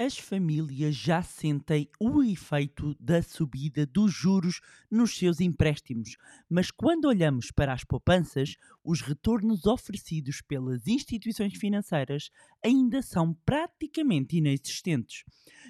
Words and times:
as 0.00 0.16
famílias 0.16 0.96
já 0.96 1.22
sentem 1.22 1.86
o 2.00 2.22
efeito 2.22 2.96
da 2.98 3.20
subida 3.20 3.84
dos 3.84 4.10
juros 4.10 4.62
nos 4.90 5.14
seus 5.14 5.40
empréstimos, 5.42 6.16
mas 6.48 6.70
quando 6.70 7.04
olhamos 7.04 7.50
para 7.50 7.74
as 7.74 7.84
poupanças, 7.84 8.56
os 8.82 9.02
retornos 9.02 9.66
oferecidos 9.66 10.40
pelas 10.40 10.86
instituições 10.86 11.52
financeiras 11.52 12.30
ainda 12.64 13.02
são 13.02 13.34
praticamente 13.44 14.38
inexistentes. 14.38 15.22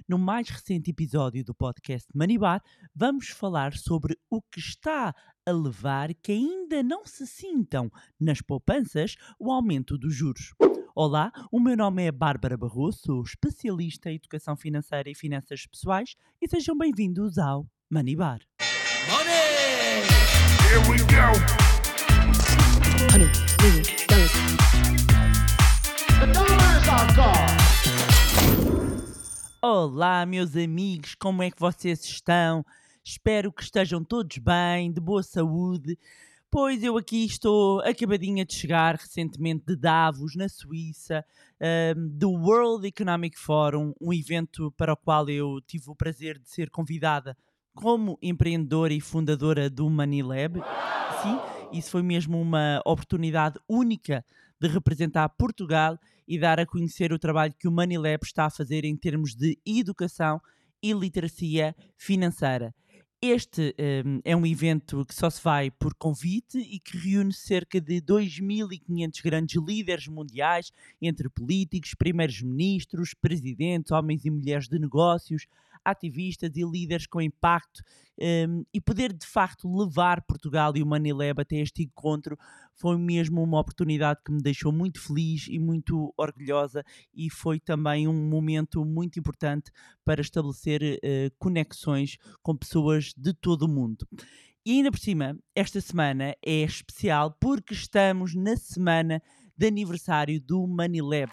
No 0.08 0.16
mais 0.16 0.48
recente 0.48 0.92
episódio 0.92 1.44
do 1.44 1.52
podcast 1.52 2.06
Manibar, 2.14 2.62
vamos 2.94 3.30
falar 3.30 3.76
sobre 3.76 4.16
o 4.30 4.40
que 4.40 4.60
está 4.60 5.12
a 5.44 5.50
levar 5.50 6.14
que 6.14 6.30
ainda 6.30 6.84
não 6.84 7.04
se 7.04 7.26
sintam 7.26 7.90
nas 8.20 8.40
poupanças 8.40 9.16
o 9.40 9.50
aumento 9.50 9.98
dos 9.98 10.14
juros. 10.14 10.54
Olá, 10.94 11.30
o 11.52 11.60
meu 11.60 11.76
nome 11.76 12.04
é 12.04 12.10
Bárbara 12.10 12.56
Barroso, 12.56 12.98
sou 13.06 13.22
especialista 13.22 14.10
em 14.10 14.16
educação 14.16 14.56
financeira 14.56 15.08
e 15.08 15.14
finanças 15.14 15.64
pessoais 15.64 16.16
e 16.42 16.48
sejam 16.48 16.76
bem-vindos 16.76 17.38
ao 17.38 17.64
Money 17.88 18.16
Bar. 18.16 18.40
Money! 19.08 20.02
Here 20.66 20.80
we 20.90 20.98
go! 20.98 21.30
Honey, 23.12 23.30
million, 23.62 23.84
dollars. 24.08 24.32
The 26.18 26.26
dollars 26.32 26.88
are 26.88 27.14
gone! 27.14 27.60
Olá, 29.62 30.26
meus 30.26 30.56
amigos, 30.56 31.14
como 31.14 31.44
é 31.44 31.52
que 31.52 31.60
vocês 31.60 32.04
estão? 32.04 32.66
Espero 33.04 33.52
que 33.52 33.62
estejam 33.62 34.02
todos 34.02 34.38
bem, 34.38 34.92
de 34.92 35.00
boa 35.00 35.22
saúde. 35.22 35.96
Pois 36.52 36.82
eu 36.82 36.96
aqui 36.96 37.24
estou 37.24 37.78
acabadinha 37.82 38.44
de 38.44 38.52
chegar 38.54 38.96
recentemente 38.96 39.66
de 39.66 39.76
Davos, 39.76 40.34
na 40.34 40.48
Suíça, 40.48 41.24
um, 41.96 42.08
do 42.18 42.32
World 42.32 42.88
Economic 42.88 43.38
Forum, 43.38 43.94
um 44.00 44.12
evento 44.12 44.72
para 44.72 44.92
o 44.94 44.96
qual 44.96 45.28
eu 45.28 45.60
tive 45.64 45.88
o 45.88 45.94
prazer 45.94 46.40
de 46.40 46.50
ser 46.50 46.68
convidada 46.68 47.36
como 47.72 48.18
empreendedora 48.20 48.92
e 48.92 49.00
fundadora 49.00 49.70
do 49.70 49.88
Money 49.88 50.24
Lab. 50.24 50.60
Sim, 51.22 51.38
isso 51.78 51.92
foi 51.92 52.02
mesmo 52.02 52.40
uma 52.40 52.82
oportunidade 52.84 53.56
única 53.68 54.24
de 54.60 54.66
representar 54.66 55.28
Portugal 55.28 55.96
e 56.26 56.36
dar 56.36 56.58
a 56.58 56.66
conhecer 56.66 57.12
o 57.12 57.18
trabalho 57.18 57.54
que 57.56 57.68
o 57.68 57.72
Money 57.72 57.96
Lab 57.96 58.24
está 58.24 58.46
a 58.46 58.50
fazer 58.50 58.84
em 58.84 58.96
termos 58.96 59.36
de 59.36 59.56
educação 59.64 60.40
e 60.82 60.92
literacia 60.92 61.76
financeira. 61.96 62.74
Este 63.22 63.74
um, 64.06 64.20
é 64.24 64.34
um 64.34 64.46
evento 64.46 65.04
que 65.04 65.14
só 65.14 65.28
se 65.28 65.42
vai 65.44 65.70
por 65.70 65.92
convite 65.94 66.56
e 66.56 66.80
que 66.80 66.96
reúne 66.96 67.34
cerca 67.34 67.78
de 67.78 68.00
2.500 68.00 69.22
grandes 69.22 69.62
líderes 69.62 70.08
mundiais, 70.08 70.72
entre 71.02 71.28
políticos, 71.28 71.92
primeiros-ministros, 71.92 73.12
presidentes, 73.12 73.92
homens 73.92 74.24
e 74.24 74.30
mulheres 74.30 74.68
de 74.68 74.78
negócios, 74.78 75.46
ativistas 75.84 76.56
e 76.56 76.64
líderes 76.64 77.06
com 77.06 77.20
impacto 77.20 77.82
um, 78.20 78.64
e 78.72 78.80
poder 78.80 79.12
de 79.12 79.26
facto 79.26 79.68
levar 79.74 80.22
Portugal 80.22 80.76
e 80.76 80.82
o 80.82 80.86
Manilab 80.86 81.40
até 81.40 81.56
este 81.56 81.82
encontro 81.82 82.38
foi 82.74 82.96
mesmo 82.98 83.42
uma 83.42 83.58
oportunidade 83.58 84.20
que 84.24 84.32
me 84.32 84.42
deixou 84.42 84.72
muito 84.72 85.00
feliz 85.00 85.46
e 85.48 85.58
muito 85.58 86.12
orgulhosa 86.16 86.84
e 87.14 87.30
foi 87.30 87.58
também 87.58 88.06
um 88.06 88.28
momento 88.28 88.84
muito 88.84 89.18
importante 89.18 89.70
para 90.04 90.20
estabelecer 90.20 90.82
uh, 90.82 91.34
conexões 91.38 92.16
com 92.42 92.56
pessoas 92.56 93.12
de 93.16 93.32
todo 93.32 93.62
o 93.62 93.68
mundo. 93.68 94.06
E 94.64 94.72
ainda 94.72 94.90
por 94.90 95.00
cima, 95.00 95.38
esta 95.54 95.80
semana 95.80 96.36
é 96.44 96.62
especial 96.62 97.34
porque 97.40 97.72
estamos 97.72 98.34
na 98.34 98.56
semana 98.56 99.22
de 99.56 99.66
aniversário 99.66 100.40
do 100.40 100.66
Manilab. 100.66 101.32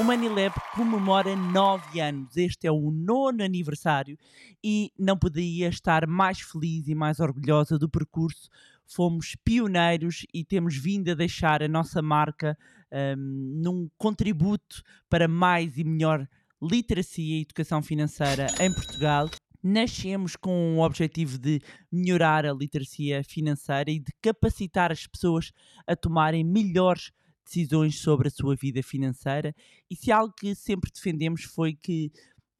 O 0.00 0.04
Manilab 0.04 0.54
comemora 0.74 1.36
nove 1.36 2.00
anos. 2.00 2.34
Este 2.34 2.66
é 2.66 2.72
o 2.72 2.90
nono 2.90 3.44
aniversário 3.44 4.16
e 4.64 4.90
não 4.98 5.18
podia 5.18 5.68
estar 5.68 6.06
mais 6.06 6.40
feliz 6.40 6.88
e 6.88 6.94
mais 6.94 7.20
orgulhosa 7.20 7.78
do 7.78 7.90
percurso. 7.90 8.48
Fomos 8.86 9.36
pioneiros 9.44 10.24
e 10.32 10.46
temos 10.46 10.76
vindo 10.76 11.10
a 11.10 11.14
deixar 11.14 11.62
a 11.62 11.68
nossa 11.68 12.00
marca 12.00 12.56
um, 12.90 13.60
num 13.62 13.90
contributo 13.98 14.82
para 15.10 15.28
mais 15.28 15.76
e 15.76 15.84
melhor 15.84 16.26
literacia 16.60 17.38
e 17.38 17.42
educação 17.42 17.82
financeira 17.82 18.46
em 18.60 18.72
Portugal. 18.72 19.28
Nascemos 19.62 20.36
com 20.36 20.78
o 20.78 20.80
objetivo 20.80 21.38
de 21.38 21.60
melhorar 21.92 22.46
a 22.46 22.52
literacia 22.54 23.22
financeira 23.22 23.90
e 23.90 24.00
de 24.00 24.12
capacitar 24.22 24.90
as 24.90 25.06
pessoas 25.06 25.52
a 25.86 25.94
tomarem 25.94 26.42
melhores 26.42 27.12
decisões 27.44 27.98
sobre 27.98 28.28
a 28.28 28.30
sua 28.30 28.54
vida 28.54 28.82
financeira. 28.82 29.54
E 29.90 29.96
se 29.96 30.10
algo 30.12 30.32
que 30.32 30.54
sempre 30.54 30.90
defendemos 30.92 31.44
foi 31.44 31.74
que 31.74 32.12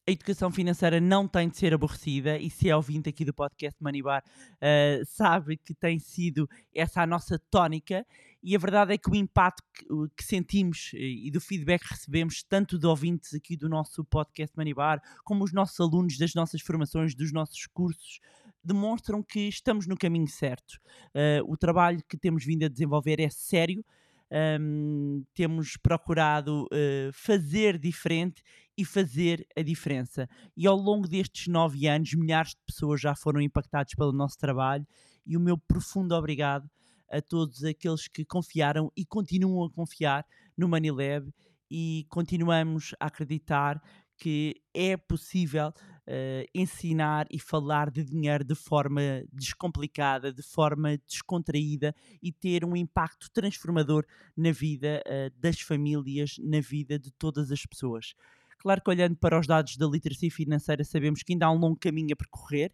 a 0.06 0.10
educação 0.10 0.50
financeira 0.50 1.00
não 1.00 1.28
tem 1.28 1.48
de 1.48 1.56
ser 1.56 1.72
aborrecida, 1.72 2.36
e 2.36 2.50
se 2.50 2.68
é 2.68 2.74
ouvinte 2.74 3.08
aqui 3.08 3.24
do 3.24 3.32
podcast 3.32 3.80
Manibar, 3.80 4.22
uh, 4.26 5.06
sabe 5.06 5.56
que 5.56 5.72
tem 5.72 5.98
sido 6.00 6.48
essa 6.74 7.02
a 7.02 7.06
nossa 7.06 7.38
tónica, 7.50 8.04
e 8.42 8.56
a 8.56 8.58
verdade 8.58 8.92
é 8.94 8.98
que 8.98 9.08
o 9.08 9.14
impacto 9.14 9.62
que, 9.72 9.84
que, 10.16 10.24
sentimos 10.24 10.90
e 10.94 11.30
do 11.30 11.40
feedback 11.40 11.82
que 11.82 11.94
recebemos, 11.94 12.42
tanto 12.42 12.76
de 12.76 12.86
ouvintes 12.86 13.32
aqui 13.32 13.56
do 13.56 13.68
nosso 13.68 14.04
podcast 14.04 14.56
Manibar, 14.56 15.00
como 15.24 15.44
os 15.44 15.52
nossos 15.52 15.78
alunos 15.78 16.18
das 16.18 16.34
nossas 16.34 16.60
formações, 16.60 17.14
dos 17.14 17.32
nossos 17.32 17.66
cursos, 17.68 18.18
demonstram 18.64 19.22
que 19.22 19.48
estamos 19.48 19.86
no 19.86 19.96
caminho 19.96 20.26
certo. 20.26 20.80
Uh, 21.14 21.48
o 21.48 21.56
trabalho 21.56 22.02
que 22.08 22.16
temos 22.16 22.44
vindo 22.44 22.64
a 22.64 22.68
desenvolver 22.68 23.20
é 23.20 23.30
sério, 23.30 23.84
um, 24.32 25.24
temos 25.34 25.76
procurado 25.76 26.64
uh, 26.64 27.12
fazer 27.12 27.78
diferente 27.78 28.42
e 28.76 28.84
fazer 28.84 29.46
a 29.56 29.62
diferença. 29.62 30.28
E 30.56 30.66
ao 30.66 30.76
longo 30.76 31.06
destes 31.06 31.46
nove 31.48 31.86
anos, 31.86 32.14
milhares 32.14 32.52
de 32.52 32.60
pessoas 32.66 33.00
já 33.00 33.14
foram 33.14 33.40
impactadas 33.40 33.94
pelo 33.94 34.12
nosso 34.12 34.38
trabalho 34.38 34.86
e 35.26 35.36
o 35.36 35.40
meu 35.40 35.58
profundo 35.58 36.14
obrigado 36.14 36.68
a 37.10 37.20
todos 37.20 37.62
aqueles 37.62 38.08
que 38.08 38.24
confiaram 38.24 38.90
e 38.96 39.04
continuam 39.04 39.66
a 39.66 39.70
confiar 39.70 40.24
no 40.56 40.66
Manilab 40.66 41.30
e 41.70 42.06
continuamos 42.08 42.94
a 42.98 43.06
acreditar 43.06 43.80
que 44.16 44.62
é 44.72 44.96
possível 44.96 45.72
uh, 46.08 46.48
ensinar 46.54 47.26
e 47.30 47.38
falar 47.38 47.90
de 47.90 48.04
dinheiro 48.04 48.44
de 48.44 48.54
forma 48.54 49.24
descomplicada, 49.32 50.32
de 50.32 50.42
forma 50.42 50.98
descontraída 51.06 51.94
e 52.22 52.32
ter 52.32 52.64
um 52.64 52.76
impacto 52.76 53.30
transformador 53.30 54.04
na 54.36 54.52
vida 54.52 55.02
uh, 55.06 55.40
das 55.40 55.60
famílias, 55.60 56.36
na 56.38 56.60
vida 56.60 56.98
de 56.98 57.10
todas 57.12 57.50
as 57.50 57.64
pessoas. 57.64 58.14
Claro 58.58 58.80
que 58.80 58.90
olhando 58.90 59.16
para 59.16 59.38
os 59.38 59.46
dados 59.46 59.76
da 59.76 59.86
literacia 59.86 60.30
financeira 60.30 60.84
sabemos 60.84 61.22
que 61.22 61.32
ainda 61.32 61.46
há 61.46 61.50
um 61.50 61.58
longo 61.58 61.76
caminho 61.76 62.12
a 62.12 62.16
percorrer 62.16 62.72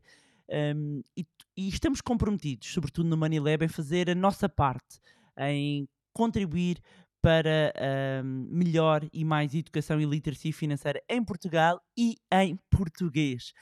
um, 0.51 1.03
e, 1.17 1.27
e, 1.57 1.69
estamos 1.69 2.01
comprometidos, 2.01 2.69
sobretudo 2.73 3.09
no 3.09 3.17
Money 3.17 3.39
Lab, 3.39 3.65
em 3.65 3.69
fazer 3.69 4.09
a 4.09 4.15
nossa 4.15 4.49
parte, 4.49 4.99
em 5.37 5.87
contribuir 6.13 6.81
para 7.21 7.73
um, 8.23 8.47
melhor 8.51 9.07
e 9.13 9.25
mais 9.25 9.55
educação 9.55 10.01
e 10.01 10.05
literacia 10.05 10.53
financeira 10.53 11.03
em 11.09 11.23
Portugal 11.25 11.81
e 11.97 12.17
em 12.33 12.59
português. 12.71 13.53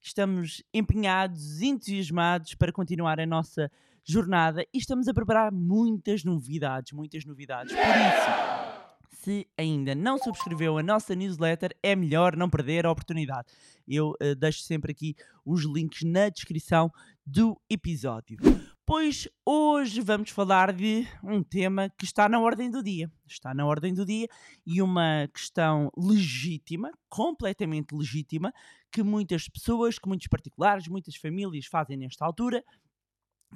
Estamos 0.00 0.62
empenhados, 0.72 1.60
entusiasmados 1.60 2.54
para 2.54 2.72
continuar 2.72 3.20
a 3.20 3.26
nossa 3.26 3.70
jornada 4.04 4.64
e 4.74 4.78
estamos 4.78 5.06
a 5.06 5.14
preparar 5.14 5.52
muitas 5.52 6.24
novidades, 6.24 6.92
muitas 6.92 7.24
novidades. 7.24 7.72
Por 7.72 7.80
isso, 7.80 9.22
se 9.22 9.46
ainda 9.56 9.94
não 9.94 10.18
subscreveu 10.18 10.78
a 10.78 10.82
nossa 10.82 11.14
newsletter, 11.14 11.76
é 11.82 11.94
melhor 11.94 12.36
não 12.36 12.50
perder 12.50 12.84
a 12.86 12.90
oportunidade. 12.90 13.48
Eu 13.86 14.10
uh, 14.10 14.34
deixo 14.34 14.62
sempre 14.62 14.90
aqui 14.90 15.14
os 15.44 15.64
links 15.64 16.02
na 16.02 16.28
descrição 16.28 16.90
do 17.24 17.60
episódio 17.70 18.38
pois 18.84 19.28
hoje 19.46 20.00
vamos 20.00 20.30
falar 20.30 20.72
de 20.72 21.06
um 21.22 21.42
tema 21.42 21.88
que 21.90 22.04
está 22.04 22.28
na 22.28 22.40
ordem 22.40 22.70
do 22.70 22.82
dia. 22.82 23.10
Está 23.26 23.54
na 23.54 23.64
ordem 23.64 23.94
do 23.94 24.04
dia 24.04 24.28
e 24.66 24.82
uma 24.82 25.28
questão 25.32 25.90
legítima, 25.96 26.92
completamente 27.08 27.94
legítima, 27.94 28.52
que 28.90 29.02
muitas 29.02 29.48
pessoas, 29.48 29.98
que 29.98 30.08
muitos 30.08 30.26
particulares, 30.26 30.88
muitas 30.88 31.16
famílias 31.16 31.66
fazem 31.66 31.96
nesta 31.96 32.24
altura, 32.24 32.64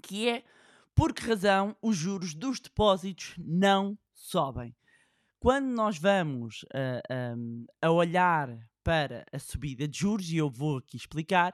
que 0.02 0.28
é 0.28 0.44
por 0.94 1.12
que 1.12 1.26
razão 1.26 1.76
os 1.82 1.96
juros 1.96 2.34
dos 2.34 2.60
depósitos 2.60 3.34
não 3.38 3.98
sobem. 4.14 4.74
Quando 5.38 5.66
nós 5.66 5.98
vamos 5.98 6.62
uh, 6.62 7.66
a 7.82 7.90
olhar 7.90 8.58
para 8.82 9.26
a 9.32 9.38
subida 9.38 9.86
de 9.86 9.98
juros, 9.98 10.30
e 10.30 10.36
eu 10.36 10.48
vou 10.48 10.78
aqui 10.78 10.96
explicar, 10.96 11.52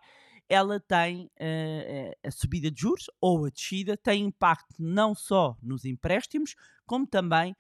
ela 0.52 0.78
tem 0.78 1.31
uh, 1.40 2.12
a 2.22 2.31
subida 2.31 2.70
de 2.70 2.78
juros 2.78 3.06
ou 3.19 3.46
a 3.46 3.49
descida 3.49 3.96
tem 3.96 4.26
impacto 4.26 4.75
não 4.78 5.14
só 5.14 5.56
nos 5.62 5.87
empréstimos, 5.87 6.54
como 6.84 7.06
também 7.06 7.56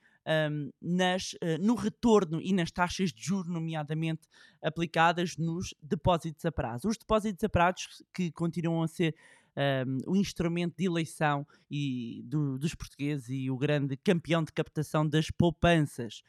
um, 0.50 0.70
nas, 0.78 1.32
uh, 1.32 1.58
no 1.58 1.74
retorno 1.74 2.38
e 2.38 2.52
nas 2.52 2.70
taxas 2.70 3.10
de 3.10 3.24
juros, 3.24 3.50
nomeadamente 3.50 4.28
aplicadas 4.60 5.38
nos 5.38 5.74
depósitos 5.82 6.44
a 6.44 6.52
prazo. 6.52 6.86
Os 6.86 6.98
depósitos 6.98 7.42
a 7.42 7.48
prazo 7.48 7.88
que 8.12 8.30
continuam 8.30 8.82
a 8.82 8.88
ser 8.88 9.16
um, 9.56 10.12
o 10.12 10.14
instrumento 10.14 10.76
de 10.76 10.84
eleição 10.84 11.46
e 11.70 12.22
do, 12.26 12.58
dos 12.58 12.74
portugueses 12.74 13.30
e 13.30 13.50
o 13.50 13.56
grande 13.56 13.96
campeão 13.96 14.44
de 14.44 14.52
captação 14.52 15.08
das 15.08 15.30
poupanças. 15.30 16.22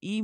E 0.00 0.22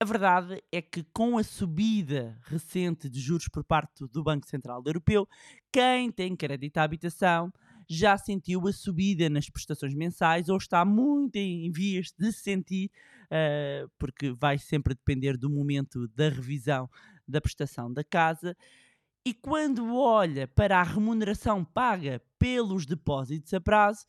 a 0.00 0.04
verdade 0.06 0.64
é 0.72 0.80
que 0.80 1.04
com 1.12 1.36
a 1.36 1.44
subida 1.44 2.38
recente 2.44 3.06
de 3.06 3.20
juros 3.20 3.48
por 3.48 3.62
parte 3.62 4.06
do 4.06 4.24
Banco 4.24 4.48
Central 4.48 4.82
Europeu, 4.86 5.28
quem 5.70 6.10
tem 6.10 6.34
crédito 6.34 6.78
à 6.78 6.84
habitação 6.84 7.52
já 7.86 8.16
sentiu 8.16 8.66
a 8.66 8.72
subida 8.72 9.28
nas 9.28 9.50
prestações 9.50 9.92
mensais 9.94 10.48
ou 10.48 10.56
está 10.56 10.86
muito 10.86 11.36
em 11.36 11.70
vias 11.70 12.14
de 12.18 12.32
sentir, 12.32 12.90
uh, 13.26 13.90
porque 13.98 14.30
vai 14.30 14.56
sempre 14.56 14.94
depender 14.94 15.36
do 15.36 15.50
momento 15.50 16.08
da 16.08 16.30
revisão 16.30 16.88
da 17.28 17.38
prestação 17.38 17.92
da 17.92 18.02
casa. 18.02 18.56
E 19.22 19.34
quando 19.34 19.94
olha 19.94 20.48
para 20.48 20.80
a 20.80 20.82
remuneração 20.82 21.62
paga 21.62 22.22
pelos 22.38 22.86
depósitos 22.86 23.52
a 23.52 23.60
prazo, 23.60 24.06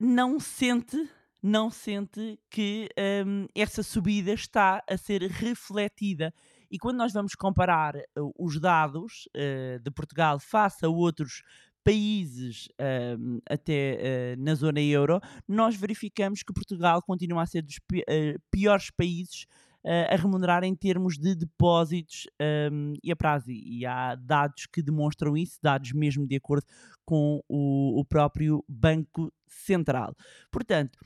não 0.00 0.40
sente, 0.40 1.08
não 1.42 1.70
sente 1.70 2.38
que 2.50 2.88
um, 3.26 3.46
essa 3.54 3.82
subida 3.82 4.32
está 4.32 4.82
a 4.88 4.96
ser 4.96 5.22
refletida. 5.22 6.32
E 6.70 6.78
quando 6.78 6.98
nós 6.98 7.12
vamos 7.12 7.34
comparar 7.34 7.96
uh, 7.96 8.32
os 8.38 8.60
dados 8.60 9.28
uh, 9.36 9.80
de 9.80 9.90
Portugal 9.90 10.38
face 10.38 10.84
a 10.84 10.88
outros 10.88 11.42
países 11.82 12.68
uh, 12.78 13.42
até 13.48 14.36
uh, 14.36 14.42
na 14.42 14.54
zona 14.54 14.80
euro, 14.80 15.20
nós 15.48 15.74
verificamos 15.74 16.42
que 16.42 16.52
Portugal 16.52 17.02
continua 17.02 17.42
a 17.42 17.46
ser 17.46 17.62
dos 17.62 17.78
pi 17.88 18.00
uh, 18.00 18.40
piores 18.50 18.90
países 18.90 19.46
a 19.82 20.14
remunerar 20.14 20.62
em 20.62 20.74
termos 20.74 21.16
de 21.16 21.34
depósitos 21.34 22.26
um, 22.70 22.92
e 23.02 23.10
a 23.10 23.16
prazo. 23.16 23.50
E 23.50 23.86
há 23.86 24.14
dados 24.14 24.66
que 24.66 24.82
demonstram 24.82 25.34
isso, 25.34 25.58
dados 25.62 25.92
mesmo 25.92 26.26
de 26.26 26.36
acordo 26.36 26.66
com 27.02 27.42
o, 27.48 27.98
o 27.98 28.04
próprio 28.04 28.62
Banco 28.68 29.32
Central. 29.48 30.14
Portanto, 30.50 30.98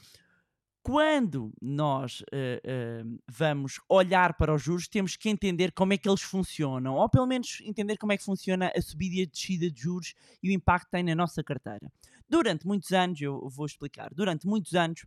quando 0.85 1.51
nós 1.63 2.21
uh, 2.21 2.25
uh, 2.25 3.19
vamos 3.27 3.81
olhar 3.89 4.37
para 4.37 4.55
os 4.55 4.63
juros, 4.63 4.87
temos 4.87 5.17
que 5.17 5.31
entender 5.31 5.73
como 5.73 5.95
é 5.95 5.97
que 5.99 6.07
eles 6.07 6.21
funcionam, 6.21 6.97
ou 6.97 7.09
pelo 7.09 7.27
menos 7.27 7.63
entender 7.65 7.97
como 7.97 8.13
é 8.13 8.19
que 8.19 8.23
funciona 8.23 8.71
a 8.77 8.83
subida 8.83 9.17
e 9.17 9.23
a 9.23 9.27
descida 9.27 9.71
de 9.71 9.81
juros 9.81 10.13
e 10.43 10.51
o 10.51 10.53
impacto 10.53 10.85
que 10.85 10.91
tem 10.91 11.03
na 11.03 11.15
nossa 11.15 11.43
carteira. 11.43 11.91
Durante 12.29 12.67
muitos 12.67 12.93
anos, 12.93 13.19
eu 13.19 13.49
vou 13.49 13.65
explicar, 13.65 14.13
durante 14.13 14.47
muitos 14.47 14.75
anos, 14.75 15.07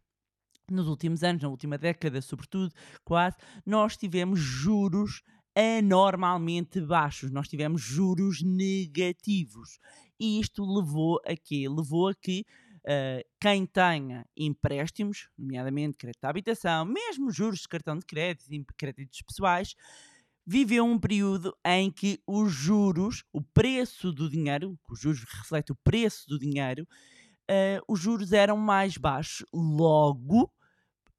nos 0.67 0.87
últimos 0.87 1.23
anos, 1.23 1.43
na 1.43 1.49
última 1.49 1.77
década, 1.77 2.23
sobretudo, 2.23 2.73
quase, 3.03 3.37
nós 3.63 3.95
tivemos 3.95 4.39
juros 4.39 5.21
anormalmente 5.55 6.81
baixos, 6.81 7.29
nós 7.29 7.47
tivemos 7.47 7.83
juros 7.83 8.41
negativos. 8.41 9.77
E 10.19 10.39
isto 10.39 10.65
levou 10.65 11.21
a 11.23 11.35
quê? 11.35 11.69
Levou 11.69 12.07
a 12.07 12.15
que 12.15 12.43
uh, 12.87 13.23
quem 13.39 13.65
tenha 13.65 14.25
empréstimos, 14.35 15.29
nomeadamente 15.37 15.97
crédito 15.97 16.21
de 16.21 16.27
habitação, 16.27 16.85
mesmo 16.85 17.29
juros 17.29 17.59
de 17.59 17.67
cartão 17.67 17.97
de 17.97 18.05
crédito 18.05 18.51
e 18.51 18.65
créditos 18.77 19.21
pessoais, 19.21 19.75
viveu 20.45 20.85
um 20.85 20.97
período 20.97 21.53
em 21.65 21.91
que 21.91 22.19
os 22.25 22.51
juros, 22.51 23.23
o 23.33 23.41
preço 23.41 24.13
do 24.13 24.29
dinheiro, 24.29 24.79
os 24.89 25.01
juros 25.01 25.23
reflete 25.23 25.73
o 25.73 25.77
preço 25.83 26.25
do 26.29 26.39
dinheiro, 26.39 26.87
uh, 27.51 27.83
os 27.87 27.99
juros 27.99 28.31
eram 28.31 28.55
mais 28.55 28.97
baixos, 28.97 29.45
logo 29.53 30.51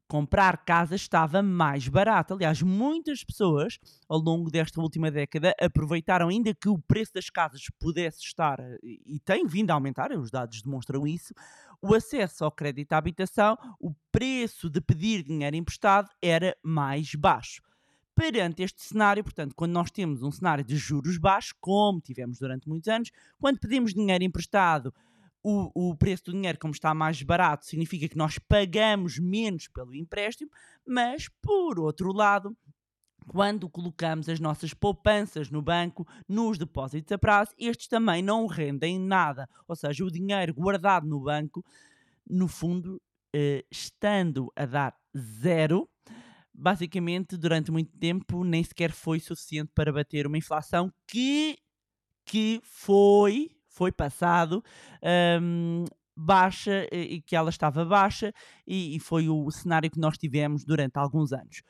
comprar 0.09 0.65
casa 0.65 0.97
estava 0.97 1.43
mais 1.43 1.87
barato. 1.87 2.33
Aliás, 2.35 2.63
muitas 2.63 3.23
pessoas 3.23 3.79
ao 4.09 4.19
longo 4.19 4.51
desta 4.51 4.81
última 4.81 5.11
década 5.11 5.55
aproveitaram 5.61 6.29
ainda 6.29 6.55
que 6.55 6.69
o 6.69 6.79
preço 6.79 7.13
das 7.13 7.29
casas 7.29 7.63
pudesse 7.79 8.23
estar 8.23 8.59
e 8.83 9.21
tem 9.21 9.47
vindo 9.47 9.71
a 9.71 9.75
aumentar, 9.75 10.11
os 10.13 10.31
dados 10.31 10.63
demonstram 10.63 11.07
isso. 11.07 11.35
O 11.81 11.95
acesso 11.95 12.45
ao 12.45 12.51
crédito 12.51 12.93
à 12.95 12.97
habitação, 12.97 13.57
o 13.79 13.95
preço 14.11 14.69
de 14.69 14.81
pedir 14.81 15.23
dinheiro 15.23 15.55
emprestado 15.55 16.09
era 16.21 16.57
mais 16.63 17.15
baixo. 17.15 17.63
Perante 18.15 18.65
este 18.65 18.83
cenário, 18.83 19.23
portanto, 19.23 19.55
quando 19.55 19.71
nós 19.71 19.93
temos 19.93 20.25
um 20.25 20.33
cenário 20.33 20.65
de 20.65 20.77
juros 20.77 21.19
baixos, 21.19 21.53
como 21.61 22.01
tivemos 22.01 22.41
durante 22.41 22.69
muitos 22.69 22.89
anos, 22.89 23.13
quando 23.39 23.61
pedimos 23.61 23.95
dinheiro 23.95 24.25
emprestado 24.25 24.93
o, 25.43 25.91
o 25.91 25.97
preço 25.97 26.25
do 26.25 26.33
dinheiro, 26.33 26.59
como 26.59 26.73
está 26.73 26.93
mais 26.95 27.23
barato, 27.23 27.67
significa 27.67 28.09
que 28.09 28.17
nós 28.17 28.39
pagamos 28.39 29.19
menos 29.19 29.69
pelo 29.69 29.95
empréstimo, 29.95 30.51
mas, 30.87 31.29
por 31.41 31.79
outro 31.79 32.13
lado, 32.13 32.57
quando 33.27 33.69
colocamos 33.69 34.29
as 34.29 34.41
nossas 34.41 34.73
poupanças 34.73 35.51
no 35.51 35.61
banco, 35.61 36.07
nos 36.27 36.59
depósitos 36.59 37.13
a 37.13 37.19
prazo, 37.19 37.53
estes 37.59 37.87
também 37.87 38.23
não 38.23 38.47
rendem 38.47 38.99
nada. 38.99 39.49
Ou 39.67 39.77
seja, 39.77 40.05
o 40.05 40.11
dinheiro 40.11 40.55
guardado 40.55 41.07
no 41.07 41.21
banco, 41.21 41.65
no 42.29 42.49
fundo, 42.49 43.01
eh, 43.35 43.65
estando 43.71 44.51
a 44.57 44.65
dar 44.65 44.97
zero, 45.17 45.89
basicamente 46.53 47.37
durante 47.37 47.71
muito 47.71 47.97
tempo 47.99 48.43
nem 48.43 48.65
sequer 48.65 48.91
foi 48.91 49.21
suficiente 49.21 49.71
para 49.75 49.93
bater 49.93 50.27
uma 50.27 50.39
inflação 50.39 50.93
que, 51.07 51.59
que 52.25 52.61
foi 52.65 53.58
foi 53.79 53.93
passado 53.93 54.65
um, 55.41 55.85
baixa 56.17 56.89
e 56.91 57.21
que 57.21 57.37
ela 57.37 57.49
estava 57.49 57.85
baixa 57.85 58.35
e, 58.67 58.97
e 58.97 58.99
foi 58.99 59.29
o 59.29 59.49
cenário 59.53 59.89
que 59.89 60.01
nós 60.01 60.19
tivemos 60.19 60.65
durante 60.65 60.99
alguns 60.99 61.33
anos. 61.33 61.63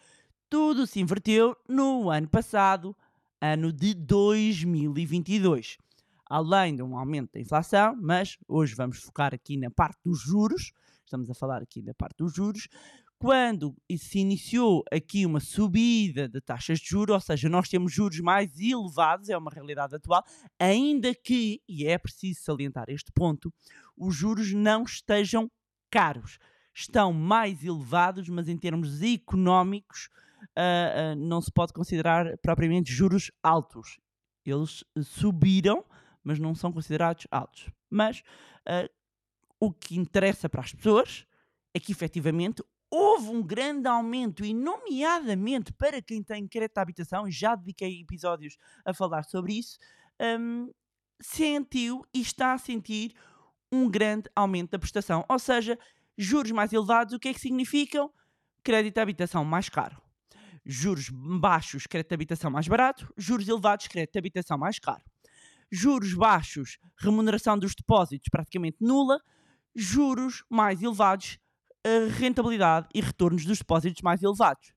Tudo 0.48 0.86
se 0.86 1.00
inverteu 1.00 1.54
no 1.68 2.08
ano 2.08 2.26
passado, 2.26 2.96
ano 3.38 3.70
de 3.70 3.92
2022. 3.92 5.76
Além 6.30 6.76
de 6.76 6.82
um 6.82 6.96
aumento 6.96 7.32
da 7.34 7.40
inflação, 7.40 7.94
mas 8.00 8.38
hoje 8.48 8.74
vamos 8.74 9.02
focar 9.02 9.34
aqui 9.34 9.58
na 9.58 9.70
parte 9.70 9.98
dos 10.02 10.20
juros, 10.22 10.72
estamos 11.04 11.28
a 11.28 11.34
falar 11.34 11.60
aqui 11.60 11.82
da 11.82 11.92
parte 11.92 12.16
dos 12.16 12.32
juros, 12.32 12.68
quando 13.18 13.74
se 13.98 14.20
iniciou 14.20 14.84
aqui 14.92 15.26
uma 15.26 15.40
subida 15.40 16.28
de 16.28 16.40
taxas 16.40 16.78
de 16.78 16.86
juros, 16.86 17.14
ou 17.14 17.20
seja, 17.20 17.48
nós 17.48 17.68
temos 17.68 17.92
juros 17.92 18.20
mais 18.20 18.58
elevados, 18.60 19.28
é 19.28 19.36
uma 19.36 19.50
realidade 19.50 19.96
atual, 19.96 20.22
ainda 20.58 21.12
que, 21.12 21.60
e 21.68 21.86
é 21.86 21.98
preciso 21.98 22.40
salientar 22.42 22.84
este 22.88 23.10
ponto, 23.12 23.52
os 23.96 24.14
juros 24.14 24.52
não 24.52 24.84
estejam 24.84 25.50
caros. 25.90 26.38
Estão 26.72 27.12
mais 27.12 27.64
elevados, 27.64 28.28
mas 28.28 28.48
em 28.48 28.56
termos 28.56 29.02
económicos 29.02 30.08
uh, 30.56 31.12
uh, 31.12 31.16
não 31.16 31.40
se 31.40 31.50
pode 31.50 31.72
considerar 31.72 32.38
propriamente 32.38 32.92
juros 32.92 33.32
altos. 33.42 33.98
Eles 34.46 34.84
subiram, 35.02 35.84
mas 36.22 36.38
não 36.38 36.54
são 36.54 36.72
considerados 36.72 37.26
altos. 37.32 37.68
Mas 37.90 38.20
uh, 38.60 38.88
o 39.58 39.72
que 39.72 39.98
interessa 39.98 40.48
para 40.48 40.60
as 40.60 40.72
pessoas 40.72 41.26
é 41.74 41.80
que 41.80 41.90
efetivamente 41.90 42.62
houve 42.90 43.28
um 43.28 43.42
grande 43.42 43.86
aumento, 43.86 44.44
e 44.44 44.54
nomeadamente 44.54 45.72
para 45.72 46.00
quem 46.00 46.22
tem 46.22 46.46
crédito 46.46 46.78
à 46.78 46.82
habitação, 46.82 47.30
já 47.30 47.54
dediquei 47.54 48.00
episódios 48.00 48.56
a 48.84 48.94
falar 48.94 49.24
sobre 49.24 49.54
isso, 49.58 49.78
um, 50.40 50.72
sentiu 51.20 52.04
e 52.14 52.20
está 52.20 52.52
a 52.52 52.58
sentir 52.58 53.14
um 53.70 53.88
grande 53.88 54.30
aumento 54.34 54.70
da 54.70 54.78
prestação. 54.78 55.24
Ou 55.28 55.38
seja, 55.38 55.78
juros 56.16 56.50
mais 56.52 56.72
elevados, 56.72 57.14
o 57.14 57.18
que 57.18 57.28
é 57.28 57.34
que 57.34 57.40
significam? 57.40 58.10
Crédito 58.62 58.98
à 58.98 59.02
habitação 59.02 59.44
mais 59.44 59.68
caro. 59.68 60.00
Juros 60.64 61.08
baixos, 61.10 61.86
crédito 61.86 62.08
de 62.08 62.14
habitação 62.14 62.50
mais 62.50 62.66
barato. 62.66 63.12
Juros 63.16 63.48
elevados, 63.48 63.86
crédito 63.86 64.12
de 64.12 64.18
habitação 64.18 64.58
mais 64.58 64.78
caro. 64.78 65.02
Juros 65.70 66.14
baixos, 66.14 66.78
remuneração 66.96 67.58
dos 67.58 67.74
depósitos 67.74 68.28
praticamente 68.30 68.78
nula. 68.80 69.20
Juros 69.74 70.44
mais 70.50 70.82
elevados, 70.82 71.38
rentabilidade 72.18 72.88
e 72.94 73.00
retornos 73.00 73.44
dos 73.44 73.58
depósitos 73.58 74.02
mais 74.02 74.22
elevados. 74.22 74.72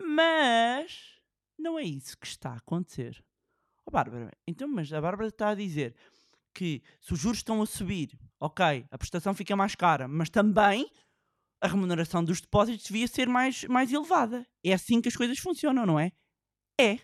Mas 0.00 1.20
não 1.58 1.78
é 1.78 1.82
isso 1.82 2.16
que 2.18 2.26
está 2.26 2.50
a 2.50 2.56
acontecer. 2.56 3.24
Oh, 3.86 3.90
Bárbara, 3.90 4.30
então, 4.46 4.68
mas 4.68 4.92
a 4.92 5.00
Bárbara 5.00 5.28
está 5.28 5.50
a 5.50 5.54
dizer 5.54 5.94
que 6.54 6.82
se 7.00 7.12
os 7.12 7.18
juros 7.18 7.38
estão 7.38 7.60
a 7.60 7.66
subir, 7.66 8.18
ok, 8.40 8.86
a 8.90 8.98
prestação 8.98 9.34
fica 9.34 9.56
mais 9.56 9.74
cara, 9.74 10.06
mas 10.06 10.30
também 10.30 10.88
a 11.60 11.66
remuneração 11.66 12.22
dos 12.22 12.40
depósitos 12.40 12.86
devia 12.86 13.08
ser 13.08 13.28
mais, 13.28 13.64
mais 13.64 13.92
elevada. 13.92 14.46
É 14.64 14.72
assim 14.72 15.00
que 15.00 15.08
as 15.08 15.16
coisas 15.16 15.38
funcionam, 15.38 15.86
não 15.86 15.98
é? 15.98 16.12
É. 16.80 16.98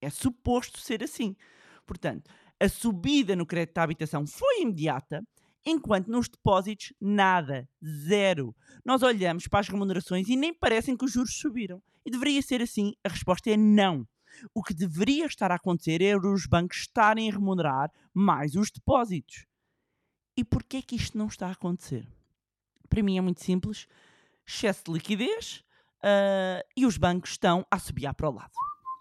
É 0.00 0.10
suposto 0.10 0.78
ser 0.78 1.02
assim. 1.02 1.36
Portanto, 1.84 2.30
a 2.60 2.68
subida 2.68 3.34
no 3.34 3.46
crédito 3.46 3.78
à 3.78 3.82
habitação 3.82 4.26
foi 4.26 4.62
imediata, 4.62 5.22
enquanto 5.68 6.08
nos 6.08 6.28
depósitos, 6.28 6.92
nada, 7.00 7.68
zero. 7.84 8.54
Nós 8.84 9.02
olhamos 9.02 9.46
para 9.46 9.60
as 9.60 9.68
remunerações 9.68 10.28
e 10.28 10.36
nem 10.36 10.54
parecem 10.54 10.96
que 10.96 11.04
os 11.04 11.12
juros 11.12 11.38
subiram. 11.38 11.82
E 12.04 12.10
deveria 12.10 12.40
ser 12.40 12.62
assim? 12.62 12.94
A 13.04 13.08
resposta 13.08 13.50
é 13.50 13.56
não. 13.56 14.08
O 14.54 14.62
que 14.62 14.72
deveria 14.72 15.26
estar 15.26 15.50
a 15.50 15.56
acontecer 15.56 16.00
é 16.00 16.16
os 16.16 16.46
bancos 16.46 16.78
estarem 16.78 17.28
a 17.28 17.32
remunerar 17.32 17.90
mais 18.14 18.54
os 18.54 18.70
depósitos. 18.70 19.46
E 20.36 20.44
porquê 20.44 20.78
é 20.78 20.82
que 20.82 20.96
isto 20.96 21.18
não 21.18 21.26
está 21.26 21.48
a 21.48 21.52
acontecer? 21.52 22.08
Para 22.88 23.02
mim 23.02 23.18
é 23.18 23.20
muito 23.20 23.42
simples. 23.42 23.86
Excesso 24.46 24.84
de 24.86 24.92
liquidez 24.92 25.64
uh, 25.98 26.64
e 26.76 26.86
os 26.86 26.96
bancos 26.96 27.32
estão 27.32 27.66
a 27.70 27.78
subir 27.78 28.12
para 28.14 28.30
o 28.30 28.34
lado. 28.34 28.52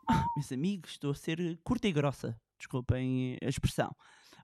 Ah, 0.09 0.25
meus 0.35 0.51
amigos, 0.51 0.91
estou 0.91 1.11
a 1.11 1.15
ser 1.15 1.59
curta 1.63 1.87
e 1.87 1.93
grossa. 1.93 2.37
Desculpem 2.57 3.37
a 3.41 3.47
expressão 3.47 3.95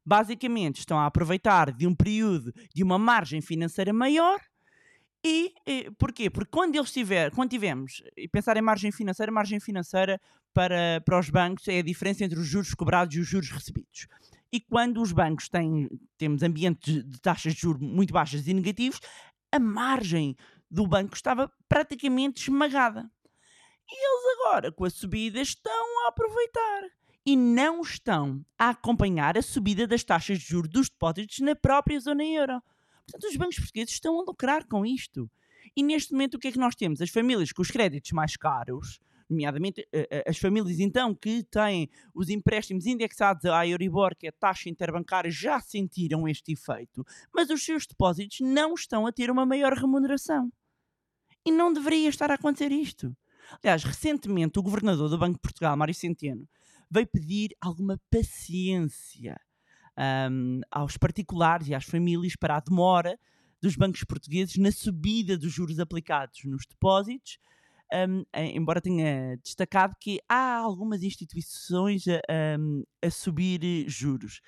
basicamente 0.06 0.80
estão 0.80 1.00
a 1.00 1.06
aproveitar 1.06 1.72
de 1.72 1.88
um 1.88 1.96
período 1.96 2.54
de 2.74 2.84
uma 2.84 2.98
margem 2.98 3.42
financeira 3.42 3.94
maior 3.94 4.40
E, 5.26 5.54
e 5.66 5.90
porquê? 5.98 6.30
Porque 6.30 6.52
quando 6.52 6.76
eles 6.76 6.92
tiver, 6.92 7.32
quando 7.32 7.52
tivemos, 7.52 8.04
e 8.18 8.28
pensar 8.28 8.58
em 8.58 8.62
margem 8.62 8.92
financeira, 8.92 9.32
margem 9.32 9.60
financeira 9.60 10.20
para, 10.54 11.02
para 11.06 11.18
os 11.18 11.30
bancos 11.30 11.68
é 11.70 11.80
a 11.80 11.84
diferença 11.84 12.26
entre 12.26 12.38
os 12.38 12.46
juros 12.46 12.74
cobrados 12.74 13.16
e 13.16 13.20
os 13.22 13.28
juros 13.28 13.50
recebidos. 13.50 14.08
E 14.52 14.60
quando 14.60 15.02
os 15.02 15.14
bancos 15.14 15.48
têm, 15.48 15.90
temos 16.18 16.44
ambientes 16.44 17.04
de 17.06 17.22
taxas 17.22 17.54
de 17.54 17.62
juros 17.62 17.82
muito 17.82 18.14
baixas 18.14 18.46
e 18.48 18.54
negativos, 18.54 19.00
a 19.52 19.60
margem 19.60 20.36
do 20.70 20.86
banco 20.86 21.16
estava 21.16 21.50
praticamente 21.70 22.44
esmagada. 22.44 23.10
E 23.90 23.96
eles 23.96 24.40
agora, 24.40 24.72
com 24.72 24.84
a 24.84 24.90
subida, 24.90 25.40
estão 25.40 26.06
a 26.06 26.10
aproveitar 26.10 26.82
e 27.26 27.36
não 27.36 27.82
estão 27.82 28.46
a 28.58 28.70
acompanhar 28.70 29.38
a 29.38 29.42
subida 29.42 29.88
das 29.88 30.04
taxas 30.04 30.40
de 30.40 30.46
juros 30.46 30.70
dos 30.70 30.90
depósitos 30.90 31.40
na 31.40 31.56
própria 31.56 32.00
zona 32.00 32.24
euro. 32.24 32.62
Portanto, 33.06 33.30
os 33.30 33.36
bancos 33.38 33.60
portugueses 33.60 33.94
estão 33.94 34.20
a 34.20 34.24
lucrar 34.24 34.66
com 34.66 34.86
isto. 34.86 35.30
E 35.76 35.82
neste 35.82 36.12
momento, 36.12 36.36
o 36.36 36.40
que 36.40 36.50
é 36.50 36.52
que 36.52 36.60
nós 36.60 36.76
temos? 36.76 37.02
As 37.02 37.10
famílias 37.10 37.52
com 37.52 37.62
os 37.62 37.72
créditos 37.72 38.12
mais 38.12 38.36
caros, 38.36 39.00
nomeadamente 39.30 39.88
as 40.28 40.38
famílias 40.38 40.80
então 40.80 41.16
que 41.16 41.44
têm 41.44 41.90
os 42.14 42.30
empréstimos 42.30 42.86
indexados 42.86 43.46
à 43.46 43.66
Euribor, 43.66 44.16
que 44.16 44.28
é 44.28 44.30
a 44.30 44.34
taxa 44.34 44.70
interbancária, 44.70 45.32
já 45.32 45.60
sentiram 45.60 46.28
este 46.28 46.52
efeito, 46.52 47.06
mas 47.34 47.50
os 47.50 47.64
seus 47.64 47.88
depósitos 47.88 48.42
não 48.42 48.74
estão 48.74 49.08
a 49.08 49.12
ter 49.12 49.32
uma 49.32 49.46
maior 49.46 49.74
remuneração. 49.74 50.52
E 51.46 51.52
não 51.52 51.74
deveria 51.74 52.10
estar 52.10 52.30
a 52.32 52.36
acontecer 52.36 52.72
isto. 52.72 53.16
Aliás, 53.62 53.84
recentemente 53.84 54.60
o 54.60 54.64
governador 54.64 55.10
do 55.10 55.18
Banco 55.18 55.34
de 55.34 55.42
Portugal, 55.42 55.76
Mário 55.76 55.94
Centeno, 55.94 56.48
veio 56.94 57.08
pedir 57.08 57.56
alguma 57.60 58.00
paciência 58.12 59.36
um, 60.30 60.62
aos 60.70 60.96
particulares 60.96 61.68
e 61.68 61.74
às 61.74 61.86
famílias 61.86 62.36
para 62.36 62.58
a 62.58 62.60
demora 62.60 63.20
dos 63.60 63.76
bancos 63.76 64.04
portugueses 64.04 64.58
na 64.58 64.72
subida 64.72 65.36
dos 65.38 65.52
juros 65.52 65.80
aplicados 65.80 66.42
nos 66.46 66.66
depósitos, 66.68 67.40
um, 67.92 68.24
embora 68.36 68.82
tenha 68.82 69.38
destacado 69.38 69.96
que 70.00 70.20
há 70.30 70.58
algumas 70.58 71.02
instituições 71.02 72.06
a, 72.08 72.18
a, 72.18 73.08
a 73.08 73.10
subir 73.10 73.86
juros. 73.88 74.42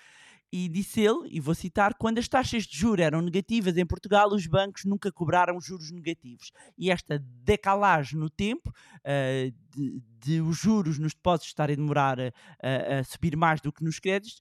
E 0.58 0.70
disse 0.70 1.02
ele, 1.02 1.28
e 1.30 1.42
vou 1.42 1.54
citar, 1.54 1.96
quando 1.96 2.18
as 2.18 2.30
taxas 2.30 2.64
de 2.64 2.78
juros 2.78 3.04
eram 3.04 3.20
negativas 3.20 3.76
em 3.76 3.86
Portugal, 3.86 4.30
os 4.30 4.48
bancos 4.48 4.86
nunca 4.86 5.12
cobraram 5.12 5.60
juros 5.60 5.92
negativos. 5.92 6.50
E 6.78 6.90
esta 6.90 7.20
decalagem 7.20 8.18
no 8.18 8.30
tempo 8.30 8.70
uh, 8.70 9.54
de, 9.76 10.02
de, 10.18 10.40
os 10.40 10.58
juros 10.58 10.98
nos 10.98 11.14
depósitos 11.14 11.50
estarem 11.50 11.74
a 11.74 11.76
demorar 11.76 12.22
a, 12.22 12.32
a, 12.64 13.00
a 13.00 13.04
subir 13.04 13.36
mais 13.36 13.60
do 13.60 13.70
que 13.70 13.84
nos 13.84 14.00
créditos 14.00 14.40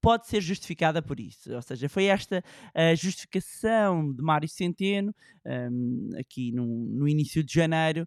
pode 0.00 0.28
ser 0.28 0.40
justificada 0.40 1.02
por 1.02 1.18
isso. 1.18 1.52
Ou 1.52 1.60
seja, 1.60 1.88
foi 1.88 2.04
esta 2.04 2.40
a 2.72 2.94
justificação 2.94 4.14
de 4.14 4.22
Mário 4.22 4.48
Centeno, 4.48 5.12
um, 5.44 6.10
aqui 6.20 6.52
no, 6.52 6.64
no, 6.64 7.08
início 7.08 7.42
de 7.42 7.52
janeiro, 7.52 8.06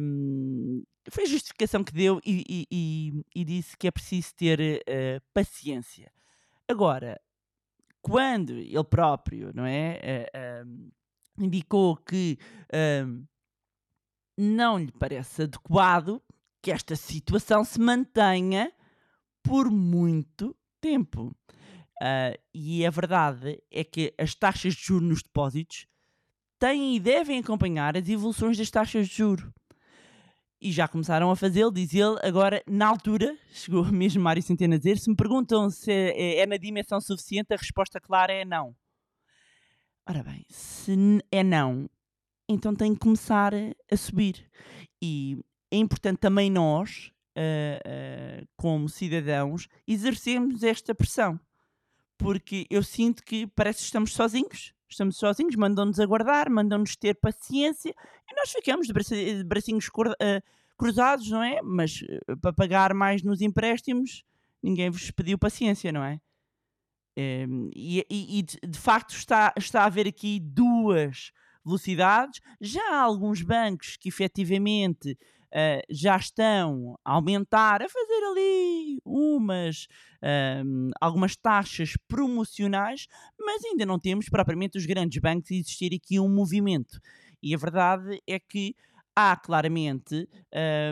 um, 0.00 0.82
foi 1.08 1.22
a 1.22 1.28
justificação 1.28 1.84
que 1.84 1.92
deu 1.92 2.20
e, 2.26 2.42
e, 2.48 2.66
e, 2.68 3.40
e 3.42 3.44
disse 3.44 3.76
que 3.76 3.86
é 3.86 3.92
preciso 3.92 4.34
ter 4.34 4.58
uh, 4.60 5.22
paciência. 5.32 6.10
Agora, 6.70 7.20
quando 8.00 8.52
ele 8.52 8.84
próprio, 8.84 9.50
não 9.52 9.66
é, 9.66 10.30
uh, 10.64 10.92
indicou 11.36 11.96
que 11.96 12.38
uh, 12.72 13.26
não 14.38 14.78
lhe 14.78 14.92
parece 14.92 15.42
adequado 15.42 16.22
que 16.62 16.70
esta 16.70 16.94
situação 16.94 17.64
se 17.64 17.80
mantenha 17.80 18.72
por 19.42 19.68
muito 19.68 20.56
tempo. 20.80 21.34
Uh, 22.00 22.38
e 22.54 22.86
a 22.86 22.90
verdade 22.90 23.60
é 23.68 23.82
que 23.82 24.14
as 24.16 24.32
taxas 24.36 24.74
de 24.74 24.80
juros 24.80 25.08
nos 25.08 25.22
depósitos 25.24 25.88
têm 26.56 26.94
e 26.94 27.00
devem 27.00 27.40
acompanhar 27.40 27.96
as 27.96 28.08
evoluções 28.08 28.56
das 28.56 28.70
taxas 28.70 29.08
de 29.08 29.16
juros 29.16 29.50
e 30.60 30.70
já 30.70 30.86
começaram 30.86 31.30
a 31.30 31.36
fazê-lo, 31.36 31.72
diz 31.72 31.94
ele. 31.94 32.18
Agora, 32.22 32.62
na 32.66 32.86
altura, 32.86 33.36
chegou 33.52 33.84
mesmo 33.90 34.22
Mário 34.22 34.42
Centeno 34.42 34.74
a 34.74 34.78
dizer: 34.78 34.98
se 34.98 35.08
me 35.08 35.16
perguntam 35.16 35.70
se 35.70 35.90
é, 35.90 36.40
é 36.40 36.46
na 36.46 36.56
dimensão 36.56 37.00
suficiente, 37.00 37.54
a 37.54 37.56
resposta 37.56 38.00
clara 38.00 38.32
é 38.32 38.44
não. 38.44 38.74
Ora 40.06 40.22
bem, 40.22 40.44
se 40.48 40.94
é 41.30 41.42
não, 41.44 41.88
então 42.48 42.74
tem 42.74 42.94
que 42.94 43.00
começar 43.00 43.52
a 43.54 43.96
subir. 43.96 44.44
E 45.00 45.38
é 45.70 45.76
importante 45.76 46.18
também 46.18 46.50
nós, 46.50 47.12
uh, 47.36 48.42
uh, 48.42 48.48
como 48.56 48.88
cidadãos, 48.88 49.68
exercermos 49.86 50.64
esta 50.64 50.94
pressão. 50.94 51.38
Porque 52.18 52.66
eu 52.68 52.82
sinto 52.82 53.22
que 53.22 53.46
parece 53.46 53.78
que 53.78 53.84
estamos 53.84 54.12
sozinhos. 54.12 54.74
Estamos 54.90 55.16
sozinhos, 55.16 55.54
mandam-nos 55.54 56.00
aguardar, 56.00 56.50
mandam-nos 56.50 56.96
ter 56.96 57.14
paciência 57.14 57.90
e 57.90 58.34
nós 58.34 58.50
ficamos 58.50 58.88
de 58.88 59.44
bracinhos 59.44 59.86
uh, 59.86 60.42
cruzados, 60.76 61.30
não 61.30 61.42
é? 61.42 61.60
Mas 61.62 62.02
uh, 62.02 62.36
para 62.38 62.52
pagar 62.52 62.92
mais 62.92 63.22
nos 63.22 63.40
empréstimos, 63.40 64.24
ninguém 64.62 64.90
vos 64.90 65.10
pediu 65.12 65.38
paciência, 65.38 65.92
não 65.92 66.02
é? 66.02 66.20
Um, 67.16 67.70
e, 67.74 68.42
de, 68.42 68.78
facto 68.78 69.14
está, 69.14 69.52
está 69.56 69.82
a 69.82 69.86
haver 69.86 70.08
aqui 70.08 70.40
duas 70.40 71.32
velocidades. 71.64 72.40
Já 72.60 72.82
há 72.94 73.00
alguns 73.02 73.42
bancos 73.42 73.96
que 73.96 74.08
efetivamente 74.08 75.18
uh, 75.50 75.82
já 75.90 76.16
estão 76.16 76.98
a 77.04 77.12
aumentar, 77.12 77.82
a 77.82 77.88
fazer 77.88 78.24
ali 78.24 79.00
umas 79.04 79.86
um, 80.64 80.90
algumas 81.00 81.36
taxas 81.36 81.94
promocionais, 82.08 83.06
mas 83.38 83.64
ainda 83.64 83.86
não 83.86 83.98
temos 83.98 84.28
propriamente 84.28 84.78
os 84.78 84.86
grandes 84.86 85.20
bancos 85.20 85.50
a 85.50 85.54
existir 85.54 85.94
aqui 85.94 86.18
um 86.20 86.28
movimento. 86.28 87.00
E 87.42 87.54
a 87.54 87.58
verdade 87.58 88.20
é 88.26 88.38
que 88.38 88.74
há 89.14 89.36
claramente 89.36 90.28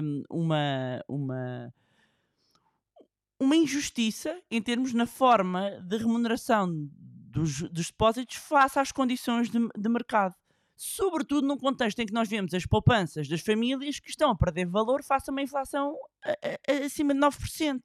um, 0.03 0.23
uma, 0.31 1.03
uma, 1.09 1.75
uma 3.39 3.57
injustiça 3.57 4.41
em 4.51 4.61
termos 4.61 4.93
na 4.93 5.07
forma 5.07 5.71
de 5.83 5.97
remuneração 5.99 6.89
dos, 6.91 7.63
dos 7.71 7.87
depósitos 7.89 8.37
face 8.37 8.79
às 8.79 8.91
condições 8.91 9.51
de, 9.51 9.59
de 9.77 9.89
mercado 9.89 10.35
sobretudo 10.79 11.47
num 11.47 11.59
contexto 11.59 11.99
em 11.99 12.07
que 12.07 12.13
nós 12.13 12.29
vemos 12.29 12.55
as 12.55 12.65
poupanças 12.65 13.27
das 13.27 13.41
famílias 13.41 13.99
que 13.99 14.11
estão 14.11 14.31
a 14.31 14.37
perder 14.37 14.67
valor 14.67 15.03
face 15.03 15.29
a 15.29 15.33
uma 15.33 15.43
inflação 15.43 15.97
acima 16.85 17.13
de 17.13 17.21
9%. 17.21 17.81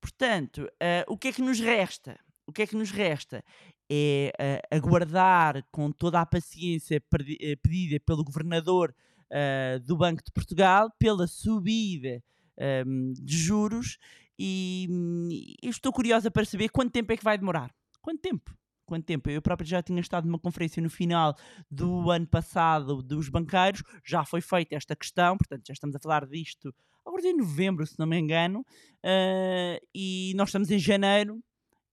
Portanto, 0.00 0.64
uh, 0.64 1.12
o 1.12 1.16
que 1.16 1.28
é 1.28 1.32
que 1.32 1.42
nos 1.42 1.60
resta? 1.60 2.18
O 2.46 2.52
que 2.52 2.62
é 2.62 2.66
que 2.66 2.76
nos 2.76 2.90
resta? 2.90 3.44
É 3.90 4.32
uh, 4.72 4.76
aguardar 4.76 5.64
com 5.70 5.92
toda 5.92 6.20
a 6.20 6.26
paciência 6.26 6.96
eh, 6.96 7.56
pedida 7.56 8.00
pelo 8.00 8.24
governador 8.24 8.94
uh, 9.30 9.80
do 9.80 9.96
Banco 9.96 10.22
de 10.24 10.32
Portugal 10.32 10.90
pela 10.98 11.26
subida 11.26 12.22
um, 12.58 12.62
ehm, 12.64 13.12
de 13.14 13.36
juros 13.36 13.98
e 14.38 14.86
hum, 14.90 15.28
estou 15.62 15.92
curiosa 15.92 16.30
para 16.30 16.44
saber 16.44 16.68
quanto 16.68 16.92
tempo 16.92 17.12
é 17.12 17.16
que 17.16 17.24
vai 17.24 17.38
demorar. 17.38 17.74
Quanto 18.00 18.20
tempo? 18.20 18.56
Quanto 18.88 19.04
tempo? 19.04 19.28
Eu 19.28 19.42
próprio 19.42 19.68
já 19.68 19.82
tinha 19.82 20.00
estado 20.00 20.24
numa 20.26 20.38
conferência 20.38 20.82
no 20.82 20.88
final 20.88 21.36
do 21.70 22.10
ano 22.10 22.26
passado 22.26 23.02
dos 23.02 23.28
banqueiros, 23.28 23.82
já 24.04 24.24
foi 24.24 24.40
feita 24.40 24.74
esta 24.74 24.96
questão, 24.96 25.36
portanto 25.36 25.66
já 25.66 25.74
estamos 25.74 25.94
a 25.94 25.98
falar 25.98 26.26
disto 26.26 26.74
agora 27.06 27.26
em 27.26 27.36
novembro, 27.36 27.86
se 27.86 27.98
não 27.98 28.06
me 28.06 28.18
engano, 28.18 28.60
uh, 28.60 29.86
e 29.94 30.32
nós 30.36 30.48
estamos 30.48 30.70
em 30.70 30.78
janeiro 30.78 31.42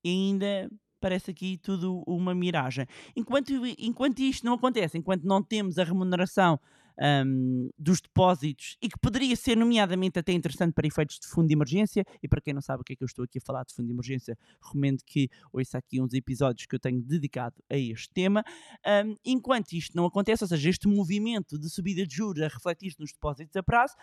e 0.03 0.09
ainda 0.09 0.69
parece 0.99 1.31
aqui 1.31 1.57
tudo 1.57 2.03
uma 2.07 2.33
miragem. 2.33 2.85
Enquanto, 3.15 3.51
enquanto 3.77 4.19
isto 4.19 4.45
não 4.45 4.53
acontece, 4.53 4.97
enquanto 4.97 5.23
não 5.23 5.43
temos 5.43 5.77
a 5.77 5.83
remuneração 5.83 6.59
um, 6.99 7.69
dos 7.77 8.01
depósitos 8.01 8.77
e 8.81 8.89
que 8.89 8.97
poderia 8.99 9.35
ser, 9.35 9.55
nomeadamente, 9.55 10.19
até 10.19 10.31
interessante 10.31 10.73
para 10.73 10.87
efeitos 10.87 11.19
de 11.19 11.27
fundo 11.27 11.47
de 11.47 11.53
emergência. 11.53 12.03
E 12.21 12.27
para 12.27 12.41
quem 12.41 12.53
não 12.53 12.61
sabe 12.61 12.81
o 12.81 12.83
que 12.83 12.93
é 12.93 12.95
que 12.95 13.03
eu 13.03 13.07
estou 13.07 13.25
aqui 13.25 13.37
a 13.37 13.41
falar 13.41 13.63
de 13.63 13.73
fundo 13.73 13.87
de 13.87 13.93
emergência, 13.93 14.37
recomendo 14.61 15.01
que 15.05 15.29
ouça 15.51 15.77
aqui 15.77 16.01
uns 16.01 16.13
episódios 16.13 16.65
que 16.65 16.75
eu 16.75 16.79
tenho 16.79 17.01
dedicado 17.01 17.55
a 17.69 17.77
este 17.77 18.09
tema. 18.13 18.43
Um, 18.85 19.15
enquanto 19.25 19.73
isto 19.73 19.95
não 19.95 20.05
acontece, 20.05 20.43
ou 20.43 20.47
seja, 20.47 20.69
este 20.69 20.87
movimento 20.87 21.57
de 21.57 21.69
subida 21.69 22.05
de 22.05 22.15
juros 22.15 22.41
a 22.41 22.47
refletir-se 22.47 22.99
nos 22.99 23.11
depósitos 23.11 23.55
a 23.55 23.63
prazo, 23.63 23.95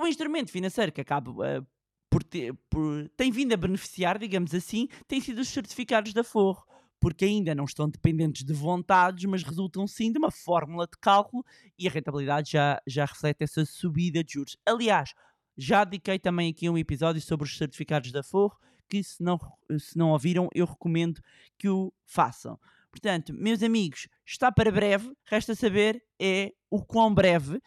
o 0.00 0.06
instrumento 0.06 0.50
financeiro 0.50 0.92
que 0.92 1.00
acaba 1.00 1.30
uh, 1.30 1.66
por 2.10 2.22
ter, 2.22 2.54
por, 2.68 3.08
tem 3.16 3.30
vindo 3.30 3.52
a 3.52 3.56
beneficiar, 3.56 4.18
digamos 4.18 4.54
assim, 4.54 4.88
tem 5.06 5.20
sido 5.20 5.40
os 5.40 5.48
certificados 5.48 6.12
da 6.12 6.24
Forro 6.24 6.64
porque 7.04 7.26
ainda 7.26 7.54
não 7.54 7.66
estão 7.66 7.86
dependentes 7.86 8.42
de 8.42 8.54
vontades, 8.54 9.26
mas 9.26 9.42
resultam 9.42 9.86
sim 9.86 10.10
de 10.10 10.16
uma 10.16 10.30
fórmula 10.30 10.86
de 10.86 10.96
cálculo 10.98 11.44
e 11.78 11.86
a 11.86 11.90
rentabilidade 11.90 12.52
já, 12.52 12.80
já 12.86 13.04
reflete 13.04 13.44
essa 13.44 13.62
subida 13.66 14.24
de 14.24 14.32
juros. 14.32 14.56
Aliás, 14.64 15.12
já 15.54 15.84
dediquei 15.84 16.18
também 16.18 16.50
aqui 16.50 16.66
um 16.66 16.78
episódio 16.78 17.20
sobre 17.20 17.44
os 17.44 17.58
certificados 17.58 18.10
da 18.10 18.22
Forro, 18.22 18.56
que 18.88 19.04
se 19.04 19.22
não, 19.22 19.38
se 19.78 19.98
não 19.98 20.12
ouviram, 20.12 20.48
eu 20.54 20.64
recomendo 20.64 21.20
que 21.58 21.68
o 21.68 21.92
façam. 22.06 22.58
Portanto, 22.90 23.34
meus 23.34 23.62
amigos, 23.62 24.08
está 24.24 24.50
para 24.50 24.72
breve, 24.72 25.12
resta 25.26 25.54
saber 25.54 26.02
é 26.18 26.52
o 26.70 26.82
quão 26.82 27.14
breve 27.14 27.60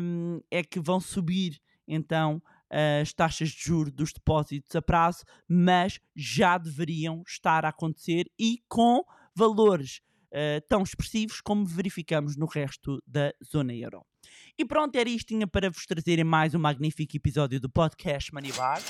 um, 0.00 0.40
é 0.48 0.62
que 0.62 0.78
vão 0.78 1.00
subir 1.00 1.60
então 1.88 2.40
as 2.70 3.12
taxas 3.12 3.50
de 3.50 3.62
juros 3.62 3.92
dos 3.92 4.12
depósitos 4.12 4.74
a 4.76 4.82
prazo, 4.82 5.24
mas 5.48 5.98
já 6.14 6.56
deveriam 6.56 7.22
estar 7.26 7.64
a 7.64 7.70
acontecer 7.70 8.30
e 8.38 8.62
com 8.68 9.04
valores 9.34 10.00
uh, 10.28 10.60
tão 10.68 10.82
expressivos 10.82 11.40
como 11.40 11.64
verificamos 11.64 12.36
no 12.36 12.46
resto 12.46 13.02
da 13.06 13.32
zona 13.44 13.74
euro. 13.74 14.04
E 14.58 14.64
pronto, 14.64 14.96
era 14.96 15.08
isto 15.08 15.28
tinha 15.28 15.46
para 15.46 15.70
vos 15.70 15.86
trazerem 15.86 16.24
mais 16.24 16.54
um 16.54 16.58
magnífico 16.58 17.16
episódio 17.16 17.60
do 17.60 17.68
podcast 17.68 18.32
Manibar. 18.32 18.80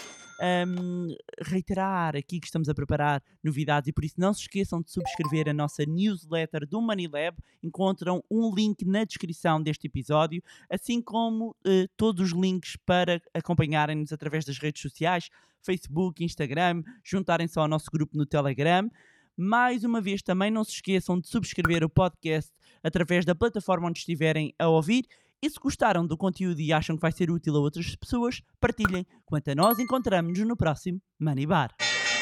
Um, 0.42 1.14
reiterar 1.42 2.16
aqui 2.16 2.40
que 2.40 2.47
estamos 2.47 2.66
a 2.70 2.75
preparar 2.75 3.23
novidades 3.44 3.88
e 3.88 3.92
por 3.92 4.04
isso 4.04 4.14
não 4.18 4.32
se 4.32 4.40
esqueçam 4.40 4.80
de 4.80 4.90
subscrever 4.90 5.50
a 5.50 5.52
nossa 5.52 5.85
newsletter 5.85 6.66
do 6.66 6.80
Manilab. 6.80 7.37
Encontram 7.62 8.25
um 8.30 8.54
link 8.54 8.87
na 8.87 9.04
descrição 9.04 9.62
deste 9.62 9.87
episódio, 9.87 10.42
assim 10.70 11.02
como 11.02 11.50
uh, 11.50 11.88
todos 11.94 12.32
os 12.32 12.38
links 12.38 12.76
para 12.87 13.20
acompanharem-nos 13.35 14.12
através 14.12 14.47
das 14.47 14.56
redes 14.56 14.80
sociais, 14.80 15.28
Facebook, 15.62 16.25
Instagram, 16.25 16.82
juntarem-se 17.04 17.59
ao 17.59 17.68
nosso 17.68 17.90
grupo 17.92 18.16
no 18.16 18.25
Telegram. 18.25 18.90
Mais 19.37 19.85
uma 19.85 20.00
vez, 20.00 20.23
também 20.23 20.50
não 20.50 20.64
se 20.64 20.73
esqueçam 20.73 21.20
de 21.20 21.28
subscrever 21.28 21.85
o 21.85 21.88
podcast 21.88 22.52
através 22.82 23.25
da 23.25 23.35
plataforma 23.35 23.88
onde 23.88 23.99
estiverem 23.99 24.54
a 24.59 24.68
ouvir. 24.68 25.06
E 25.42 25.49
se 25.49 25.59
gostaram 25.59 26.06
do 26.06 26.18
conteúdo 26.18 26.61
e 26.61 26.70
acham 26.70 26.97
que 26.97 27.00
vai 27.00 27.12
ser 27.12 27.30
útil 27.30 27.56
a 27.56 27.61
outras 27.61 27.97
pessoas, 27.97 28.42
partilhem. 28.61 29.06
Quanto 29.25 29.50
a 29.50 29.54
nós, 29.54 29.78
encontramos-nos 29.78 30.47
no 30.47 30.54
próximo 30.54 31.00
Money 31.18 31.47
Bar. 31.47 31.75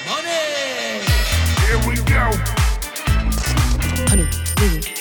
Money! 0.06 0.28
Here 1.66 1.78
we 1.88 1.96
go! 1.96 2.30
Honey, 4.08 4.97